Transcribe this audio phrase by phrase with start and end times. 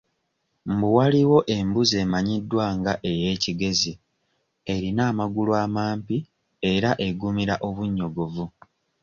[0.71, 3.93] Mbu waliwo embuzi emanyiddwa nga ey'e Kigezi
[4.73, 6.17] erina amagulu amampi
[6.71, 8.45] era egumira obunnyogovu.